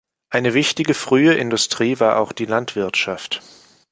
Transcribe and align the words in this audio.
Eine 0.31 0.55
wichtige 0.55 0.95
frühe 0.95 1.35
Industrie 1.35 1.99
war 1.99 2.17
auch 2.17 2.31
die 2.31 2.45
Landwirtschaft. 2.47 3.43